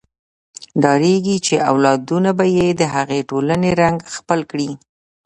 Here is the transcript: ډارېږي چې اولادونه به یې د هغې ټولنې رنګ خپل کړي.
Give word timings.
ډارېږي 0.81 1.37
چې 1.45 1.55
اولادونه 1.71 2.29
به 2.37 2.45
یې 2.57 2.67
د 2.79 2.81
هغې 2.95 3.19
ټولنې 3.29 3.71
رنګ 3.81 3.97
خپل 4.15 4.39
کړي. 4.51 4.71